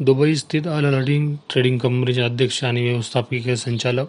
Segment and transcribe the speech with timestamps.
[0.00, 4.06] Dubai स्थित अल Aladdin trading कंपनीचे अध्यक्ष आणि व्यवस्थापकीय संचालक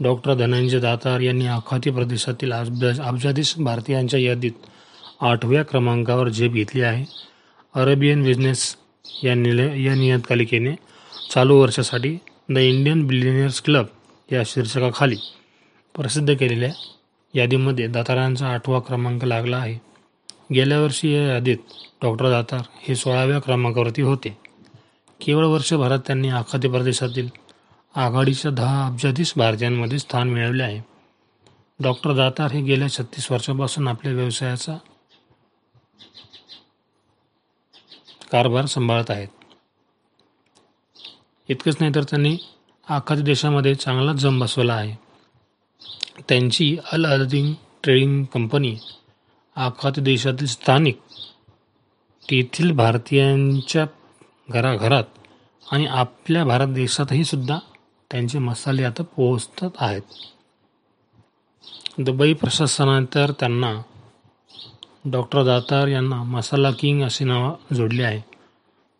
[0.00, 4.66] डॉक्टर धनंजय दातार यांनी आखाती प्रदेशातील अब्जाधीश भारतीयांच्या यादीत
[5.20, 7.04] आठव्या क्रमांकावर झेप घेतली आहे.
[7.74, 8.64] अरेबियन बिझनेस
[9.24, 10.74] या निलय या नियतकालिकेने
[11.34, 12.16] चालू वर्षासाठी
[12.50, 13.86] द इंडियन बिलिनियर्स क्लब
[14.32, 15.16] या शीर्षकाखाली
[15.94, 16.70] प्रसिद्ध केलेल्या
[17.34, 19.78] यादीमध्ये दातारांचा आठवा क्रमांक लागला आहे.
[20.54, 21.56] गेल्या वर्षी या यादीत
[22.02, 24.36] डॉक्टर दातार हे सोळाव्या क्रमांकावरती होते.
[25.20, 27.28] केवळ वर्षभरात त्यांनी आखाती प्रदेशातील
[27.94, 30.80] आघाडीच्या दहा अब्जाधीश भारतीयांमध्ये स्थान मिळवले आहे.
[31.80, 34.76] डॉक्टर दातार हे गेल्या छत्तीस वर्षापासून आपल्या व्यवसायाचा
[38.32, 39.28] कारभार सांभाळत आहेत.
[41.48, 42.36] इतकंच नाही तर त्यांनी
[42.88, 44.96] आखाती देशामध्ये चांगलाच जम बसवला आहे.
[46.28, 48.76] त्यांची अल अदीन ट्रेडिंग कंपनी
[49.56, 51.00] आखाती देशातील स्थानिक
[52.30, 53.86] तेथील भारतीयांच्या
[54.50, 55.04] घराघरात
[55.72, 57.58] आणि आपल्या भारत देशातही सुद्धा
[58.10, 60.02] त्यांचे मसाले आता पोहोचतात आहेत.
[61.98, 63.82] दुबई प्रशासनाने तर त्यांना
[65.04, 68.22] डॉक्टर दातार यांना मसाला किंग असे नाव जोडले आहे.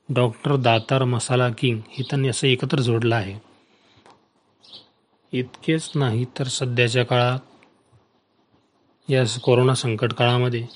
[0.08, 3.38] डॉक्टर दातार मसाला किंग हे त्यांनी असं एकत्र जोडलं आहे.
[5.32, 7.38] इतकेच नाही तर सध्याच्या काळात
[9.08, 10.66] या कोरोना संकट काळामध्ये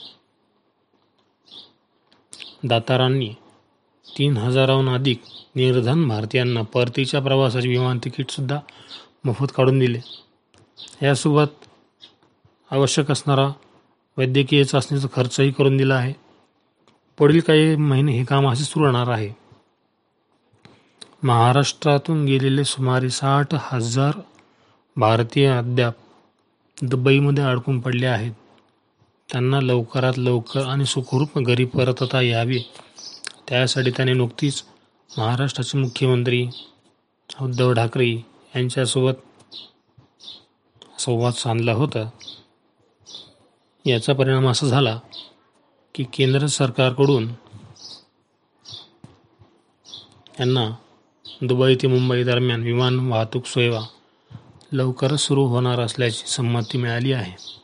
[2.64, 3.34] दातारांनी
[4.18, 5.22] तीन हजाराहून अधिक
[5.54, 8.58] निर्धन भारतीयांना परतीच्या प्रवासाचे विमान तिकीटसुद्धा
[9.24, 10.00] मोफत काढून दिले.
[11.02, 11.66] यासोबत
[12.70, 13.48] आवश्यक असणारा
[14.16, 16.12] वैद्यकीय चाचणीचा खर्चही करून दिला आहे.
[17.18, 19.30] पुढील काही महिने हे काम असे सुरू राहणार आहे.
[21.22, 24.20] महाराष्ट्रातून गेलेले सुमारे साठ हजार
[24.96, 25.94] भारतीय अद्याप
[26.82, 28.32] दुबईमध्ये अडकून पडले आहेत.
[29.32, 32.58] त्यांना लवकरात लवकर आणि सुखरूप घरी परतता यावी
[33.52, 34.62] त्यासाठी त्याने नुकतीच
[35.18, 36.48] महाराष्ट्राचे मुख्यमंत्री
[37.40, 38.08] उद्धव ठाकरे
[38.56, 39.12] यांच्यासोबत
[40.98, 42.08] संवाद साधला होता.
[43.86, 44.98] याचा परिणाम असा झाला
[45.94, 47.28] की केंद्र सरकारकडून
[50.40, 50.68] यांना
[51.42, 53.80] दुबई ते मुंबई दरम्यान विमान वाहतूक सेवा
[54.72, 57.61] लवकरच सुरू होणार असल्याची संमती मिळाली आहे.